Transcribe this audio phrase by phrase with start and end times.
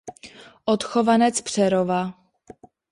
[0.65, 2.13] Odchovanec Přerova.